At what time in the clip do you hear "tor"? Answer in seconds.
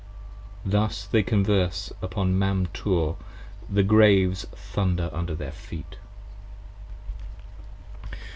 2.73-3.17